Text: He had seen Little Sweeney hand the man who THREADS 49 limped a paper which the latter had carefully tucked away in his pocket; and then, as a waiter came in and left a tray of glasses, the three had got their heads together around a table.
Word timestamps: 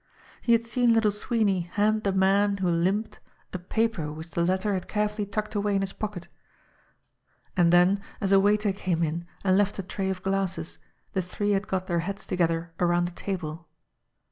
He 0.41 0.53
had 0.53 0.65
seen 0.65 0.93
Little 0.93 1.11
Sweeney 1.11 1.59
hand 1.73 2.01
the 2.01 2.11
man 2.11 2.57
who 2.57 2.65
THREADS 2.65 2.85
49 2.85 2.85
limped 2.85 3.19
a 3.53 3.59
paper 3.59 4.11
which 4.11 4.31
the 4.31 4.43
latter 4.43 4.73
had 4.73 4.87
carefully 4.87 5.27
tucked 5.27 5.53
away 5.53 5.75
in 5.75 5.81
his 5.81 5.93
pocket; 5.93 6.27
and 7.55 7.71
then, 7.71 8.01
as 8.19 8.31
a 8.31 8.39
waiter 8.39 8.71
came 8.71 9.03
in 9.03 9.27
and 9.43 9.59
left 9.59 9.77
a 9.77 9.83
tray 9.83 10.09
of 10.09 10.23
glasses, 10.23 10.79
the 11.13 11.21
three 11.21 11.51
had 11.51 11.67
got 11.67 11.85
their 11.85 11.99
heads 11.99 12.25
together 12.25 12.71
around 12.79 13.09
a 13.09 13.11
table. 13.11 13.67